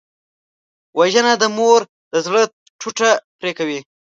[0.97, 1.81] وژنه د مور
[2.13, 2.41] د زړه
[2.79, 3.79] ټوټه پرې کوي